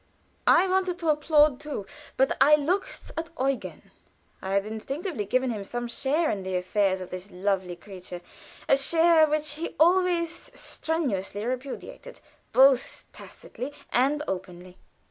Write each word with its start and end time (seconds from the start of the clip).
I 0.47 0.67
wanted 0.67 0.97
to 0.97 1.09
applaud 1.09 1.59
too, 1.59 1.85
but 2.17 2.35
I 2.41 2.55
looked 2.55 3.11
at 3.15 3.29
Eugen. 3.39 3.91
I 4.41 4.53
had 4.53 4.65
instinctively 4.65 5.25
given 5.25 5.51
him 5.51 5.63
some 5.63 5.87
share 5.87 6.31
in 6.31 6.41
the 6.41 6.55
affairs 6.55 7.01
of 7.01 7.11
this 7.11 7.29
lovely 7.29 7.75
creature 7.75 8.21
a 8.67 8.77
share, 8.77 9.27
which 9.27 9.51
he 9.51 9.75
always 9.79 10.31
strenuously 10.59 11.45
repudiated, 11.45 12.19
both 12.51 13.05
tacitly 13.13 13.73
and 13.91 14.23
openly. 14.27 14.79